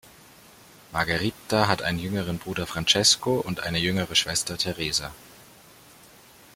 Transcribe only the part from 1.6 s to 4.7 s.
hat einen jüngeren Bruder Francesco und eine jüngere Schwester